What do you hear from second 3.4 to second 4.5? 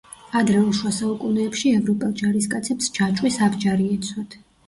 აბჯარი ეცვათ.